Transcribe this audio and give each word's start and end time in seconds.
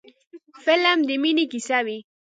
فلم 0.63 0.99
د 1.07 1.09
مینې 1.21 1.45
کیسه 1.51 1.79
وي 1.85 1.99